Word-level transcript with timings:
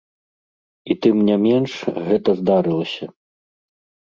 І 0.93 0.97
тым 1.05 1.19
не 1.27 1.35
менш, 1.43 1.71
гэта 2.09 2.35
здарылася. 2.41 3.05